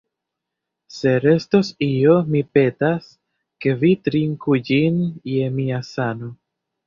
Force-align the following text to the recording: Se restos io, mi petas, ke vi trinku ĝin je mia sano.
Se 0.93 1.11
restos 1.25 1.67
io, 1.87 2.15
mi 2.35 2.39
petas, 2.57 3.05
ke 3.65 3.75
vi 3.83 3.93
trinku 4.09 4.57
ĝin 4.71 4.97
je 5.35 5.53
mia 5.59 5.83
sano. 5.93 6.33